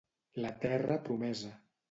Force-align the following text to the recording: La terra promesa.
La 0.45 0.53
terra 0.63 0.97
promesa. 1.11 1.55